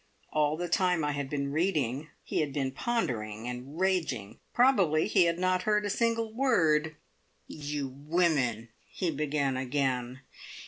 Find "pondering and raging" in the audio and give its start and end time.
2.71-4.39